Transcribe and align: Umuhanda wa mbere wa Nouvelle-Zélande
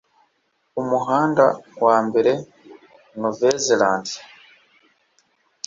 Umuhanda 0.81 1.45
wa 1.85 1.97
mbere 2.07 2.31
wa 2.37 2.39
Nouvelle-Zélande 3.19 4.15